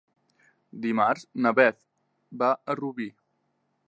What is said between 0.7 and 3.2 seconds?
Dimarts na Beth va a Rubí.